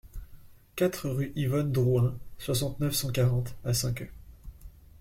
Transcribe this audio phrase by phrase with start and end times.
[0.75, 4.09] quatre rue Yvonne Drouin, soixante, neuf cent quarante à Cinqueux